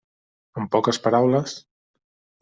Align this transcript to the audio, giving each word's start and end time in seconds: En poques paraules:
En 0.61 0.63
poques 0.75 0.99
paraules: 1.03 1.53